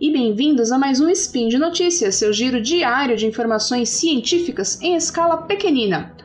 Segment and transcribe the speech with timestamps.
[0.00, 4.96] e bem-vindos a mais um Spin de Notícias, seu giro diário de informações científicas em
[4.96, 6.16] escala pequenina.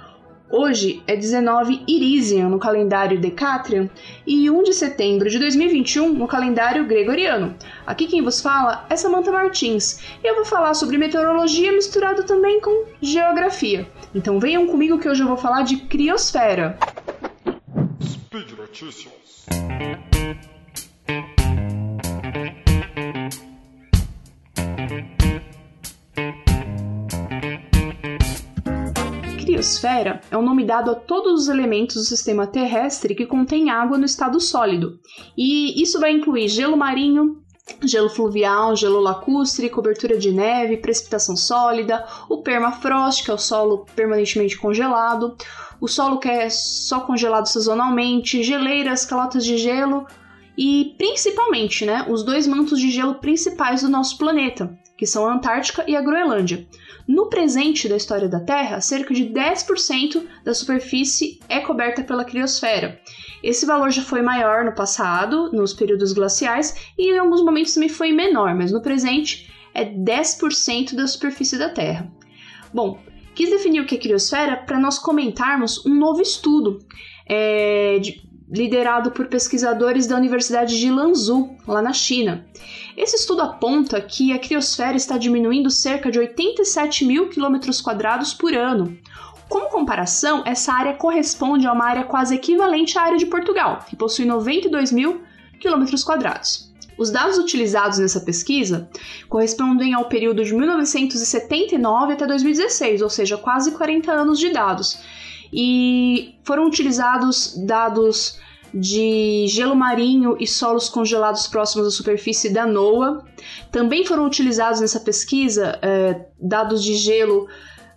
[0.50, 3.90] Hoje é 19 Irisian no calendário Decatrian
[4.26, 7.54] e 1 de setembro de 2021 no calendário Gregoriano.
[7.86, 12.62] Aqui quem vos fala é Samantha Martins e eu vou falar sobre meteorologia misturado também
[12.62, 13.86] com geografia.
[14.14, 16.80] Então venham comigo que hoje eu vou falar de criosfera.
[18.02, 19.46] Speed Notícias.
[29.46, 33.96] Criosfera é o nome dado a todos os elementos do sistema terrestre que contém água
[33.96, 35.00] no estado sólido,
[35.38, 37.44] e isso vai incluir gelo marinho,
[37.84, 43.86] gelo fluvial, gelo lacustre, cobertura de neve, precipitação sólida, o permafrost, que é o solo
[43.96, 45.38] permanentemente congelado,
[45.80, 50.08] o solo que é só congelado sazonalmente, geleiras, calotas de gelo
[50.58, 55.34] e principalmente, né, os dois mantos de gelo principais do nosso planeta, que são a
[55.34, 56.68] Antártica e a Groenlândia.
[57.08, 63.00] No presente da história da Terra, cerca de 10% da superfície é coberta pela criosfera.
[63.44, 67.90] Esse valor já foi maior no passado, nos períodos glaciais, e em alguns momentos também
[67.90, 72.12] foi menor, mas no presente é 10% da superfície da Terra.
[72.74, 73.00] Bom,
[73.36, 76.80] quis definir o que é criosfera para nós comentarmos um novo estudo
[77.28, 82.46] é, de, liderado por pesquisadores da Universidade de Lanzhou, lá na China.
[82.96, 88.54] Esse estudo aponta que a criosfera está diminuindo cerca de 87 mil quilômetros quadrados por
[88.54, 88.98] ano.
[89.50, 93.96] Como comparação, essa área corresponde a uma área quase equivalente à área de Portugal, que
[93.96, 95.22] possui 92 mil
[95.60, 96.74] quilômetros quadrados.
[96.98, 98.90] Os dados utilizados nessa pesquisa
[99.28, 104.98] correspondem ao período de 1979 até 2016, ou seja, quase 40 anos de dados,
[105.56, 108.38] e foram utilizados dados
[108.74, 113.24] de gelo marinho e solos congelados próximos à superfície da NOAA.
[113.72, 117.48] Também foram utilizados nessa pesquisa é, dados de gelo,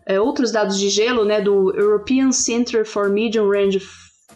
[0.06, 3.82] é, outros dados de gelo né, do European Center for Medium Range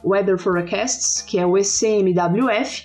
[0.05, 2.83] Weather Forecasts, que é o ECMWF,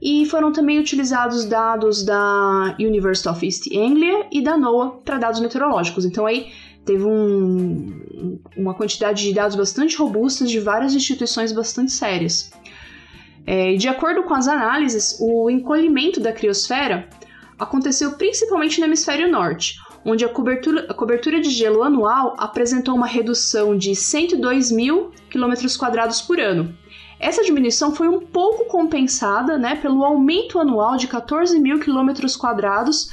[0.00, 5.40] e foram também utilizados dados da University of East Anglia e da NOAA para dados
[5.40, 6.06] meteorológicos.
[6.06, 6.50] Então aí
[6.86, 12.50] teve um, uma quantidade de dados bastante robustas de várias instituições bastante sérias.
[13.44, 17.08] É, de acordo com as análises, o encolhimento da criosfera
[17.58, 23.06] aconteceu principalmente no hemisfério norte, onde a cobertura, a cobertura de gelo anual apresentou uma
[23.06, 25.10] redução de 102 mil
[25.76, 26.74] quadrados por ano.
[27.18, 31.80] Essa diminuição foi um pouco compensada né, pelo aumento anual de 14 mil
[32.38, 33.10] quadrados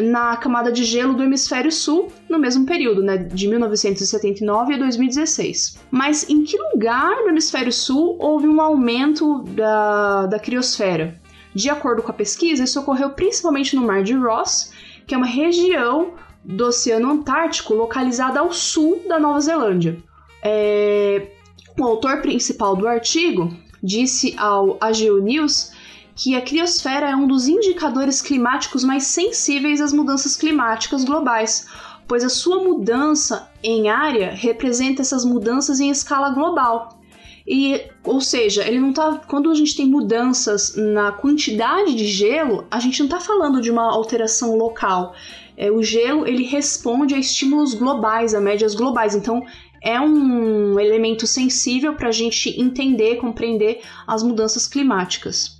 [0.00, 5.78] na camada de gelo do hemisfério sul no mesmo período, né, de 1979 a 2016.
[5.90, 11.20] Mas em que lugar no hemisfério sul houve um aumento da, da criosfera?
[11.54, 14.72] De acordo com a pesquisa, isso ocorreu principalmente no Mar de Ross,
[15.06, 16.12] que é uma região
[16.44, 19.96] do Oceano Antártico localizada ao sul da Nova Zelândia.
[20.42, 21.32] É...
[21.78, 23.52] O autor principal do artigo
[23.82, 25.72] disse ao AGU News
[26.16, 31.66] que a criosfera é um dos indicadores climáticos mais sensíveis às mudanças climáticas globais,
[32.08, 36.98] pois a sua mudança em área representa essas mudanças em escala global.
[37.46, 39.20] E, ou seja, ele não tá.
[39.28, 43.70] Quando a gente tem mudanças na quantidade de gelo, a gente não está falando de
[43.70, 45.14] uma alteração local.
[45.56, 49.14] É, o gelo ele responde a estímulos globais, a médias globais.
[49.14, 49.44] Então
[49.80, 55.55] é um elemento sensível para a gente entender, compreender as mudanças climáticas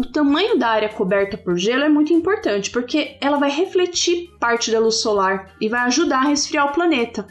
[0.00, 4.70] o tamanho da área coberta por gelo é muito importante, porque ela vai refletir parte
[4.70, 7.26] da luz solar e vai ajudar a resfriar o planeta.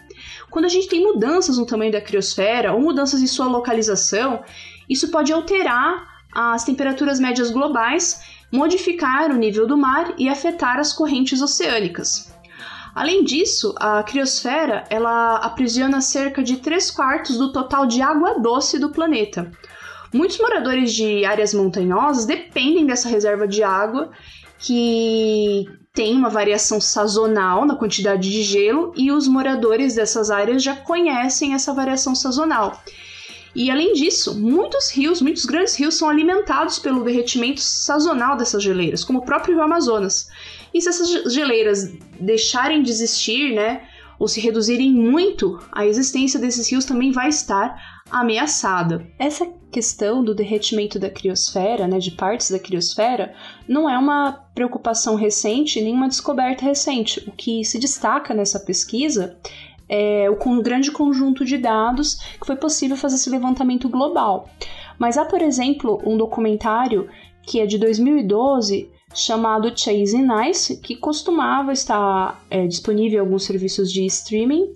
[0.52, 4.44] Quando a gente tem mudanças no tamanho da criosfera ou mudanças em sua localização,
[4.88, 8.22] isso pode alterar as temperaturas médias globais,
[8.52, 12.32] modificar o nível do mar e afetar as correntes oceânicas.
[12.94, 18.78] Além disso, a criosfera ela aprisiona cerca de 3 quartos do total de água doce
[18.78, 19.52] do planeta,
[20.14, 24.12] Muitos moradores de áreas montanhosas dependem dessa reserva de água
[24.58, 30.76] que tem uma variação sazonal na quantidade de gelo e os moradores dessas áreas já
[30.76, 32.82] conhecem essa variação sazonal.
[33.56, 39.04] E além disso, muitos rios, muitos grandes rios são alimentados pelo derretimento sazonal dessas geleiras,
[39.04, 40.30] como o próprio Rio Amazonas.
[40.74, 43.89] E se essas geleiras deixarem de existir, né,
[44.20, 49.08] ou se reduzirem muito, a existência desses rios também vai estar ameaçada.
[49.18, 53.34] Essa questão do derretimento da criosfera, né, de partes da criosfera,
[53.68, 57.24] não é uma preocupação recente nem uma descoberta recente.
[57.28, 59.38] O que se destaca nessa pesquisa
[59.88, 64.50] é o grande conjunto de dados que foi possível fazer esse levantamento global.
[65.00, 67.08] Mas há, por exemplo, um documentário
[67.42, 73.92] que é de 2012 chamado Chasing Ice, que costumava estar é, disponível em alguns serviços
[73.92, 74.74] de streaming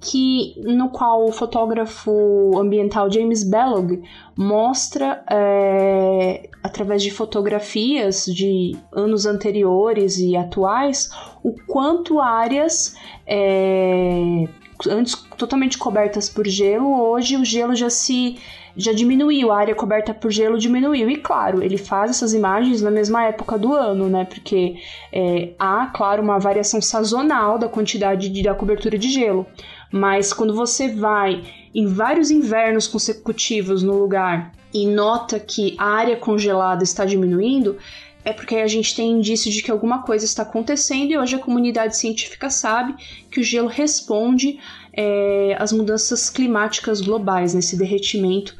[0.00, 4.02] que no qual o fotógrafo ambiental James Bellog
[4.34, 11.10] mostra é, através de fotografias de anos anteriores e atuais
[11.42, 12.96] o quanto áreas
[13.26, 14.48] é,
[14.88, 18.38] antes totalmente cobertas por gelo hoje o gelo já se
[18.76, 21.10] já diminuiu, a área coberta por gelo diminuiu.
[21.10, 24.24] E claro, ele faz essas imagens na mesma época do ano, né?
[24.24, 24.76] Porque
[25.12, 29.46] é, há, claro, uma variação sazonal da quantidade de, da cobertura de gelo.
[29.92, 31.42] Mas quando você vai
[31.74, 37.76] em vários invernos consecutivos no lugar e nota que a área congelada está diminuindo,
[38.24, 41.38] é porque a gente tem indício de que alguma coisa está acontecendo e hoje a
[41.38, 42.94] comunidade científica sabe
[43.30, 44.58] que o gelo responde
[44.92, 48.59] é, às mudanças climáticas globais, nesse derretimento é,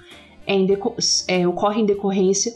[0.55, 0.67] em
[1.29, 2.55] é, ocorre em decorrência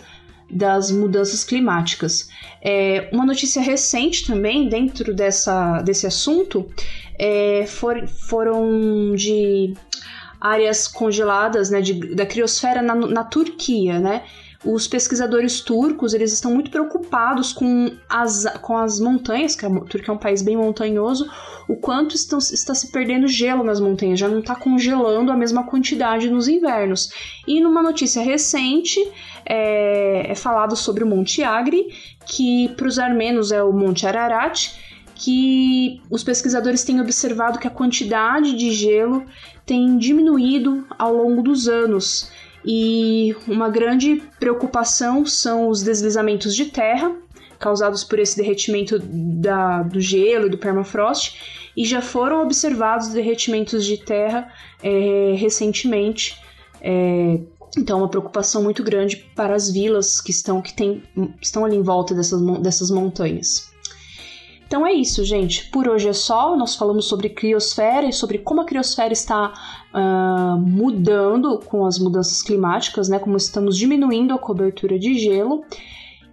[0.51, 2.29] das mudanças climáticas.
[2.63, 6.69] É, uma notícia recente também dentro dessa, desse assunto
[7.19, 9.75] é, for, foram de
[10.41, 14.23] áreas congeladas né, de, da criosfera na, na Turquia, né?
[14.65, 20.11] Os pesquisadores turcos eles estão muito preocupados com as, com as montanhas, que a Turquia
[20.11, 21.29] é um país bem montanhoso,
[21.69, 25.65] o quanto estão, está se perdendo gelo nas montanhas, já não está congelando a mesma
[25.65, 27.11] quantidade nos invernos.
[27.47, 28.99] E numa notícia recente
[29.45, 31.89] é, é falado sobre o Monte Agri,
[32.27, 34.73] que para os armenos é o Monte Ararat,
[35.15, 39.25] que os pesquisadores têm observado que a quantidade de gelo
[39.65, 42.31] tem diminuído ao longo dos anos.
[42.65, 47.15] E uma grande preocupação são os deslizamentos de terra
[47.59, 53.87] causados por esse derretimento da, do gelo e do permafrost, e já foram observados derretimentos
[53.87, 54.53] de terra
[54.83, 56.39] é, recentemente.
[56.81, 57.41] É,
[57.77, 61.03] então, uma preocupação muito grande para as vilas que estão, que tem,
[61.41, 63.73] estão ali em volta dessas, dessas montanhas.
[64.75, 65.67] Então é isso, gente.
[65.67, 66.57] Por hoje é só.
[66.57, 69.55] Nós falamos sobre criosfera e sobre como a criosfera está
[69.95, 73.21] uh, mudando com as mudanças climáticas, né?
[73.21, 75.65] Como estamos diminuindo a cobertura de gelo.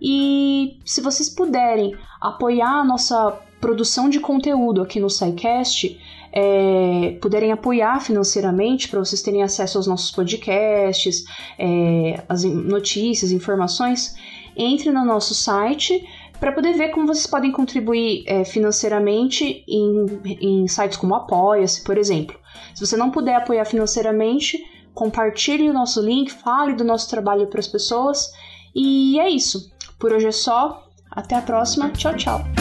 [0.01, 5.99] E se vocês puderem apoiar a nossa produção de conteúdo aqui no SciCast,
[6.33, 11.25] é, puderem apoiar financeiramente para vocês terem acesso aos nossos podcasts,
[11.59, 14.15] é, as notícias, informações,
[14.57, 16.03] entre no nosso site
[16.41, 20.05] para poder ver como vocês podem contribuir é, financeiramente em,
[20.41, 22.35] em sites como Apoia-se, por exemplo.
[22.73, 24.57] Se você não puder apoiar financeiramente,
[24.91, 28.33] compartilhe o nosso link, fale do nosso trabalho para as pessoas.
[28.73, 29.71] E é isso.
[29.99, 30.87] Por hoje é só.
[31.11, 31.91] Até a próxima.
[31.91, 32.60] Tchau, tchau.